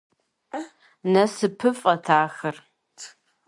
Насыпыфӏэт 1.11 2.05
ахэр! 2.21 2.57